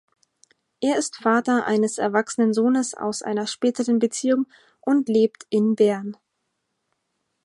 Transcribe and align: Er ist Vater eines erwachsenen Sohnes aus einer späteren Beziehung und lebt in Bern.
Er 0.79 0.97
ist 0.97 1.17
Vater 1.21 1.67
eines 1.67 1.99
erwachsenen 1.99 2.55
Sohnes 2.55 2.95
aus 2.95 3.21
einer 3.21 3.45
späteren 3.45 3.99
Beziehung 3.99 4.47
und 4.79 5.07
lebt 5.09 5.45
in 5.51 5.75
Bern. 5.75 6.17